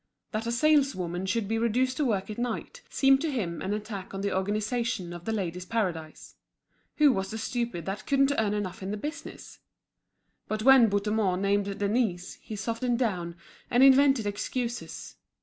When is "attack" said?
3.71-4.15